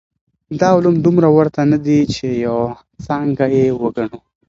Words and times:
دا 0.59 0.69
علوم 0.77 0.95
دومره 1.05 1.27
ورته 1.37 1.59
نه 1.71 1.77
دي 1.85 1.99
چي 2.15 2.27
يوه 2.45 2.67
څانګه 3.05 3.45
يې 3.55 3.65
وګڼو. 3.81 4.19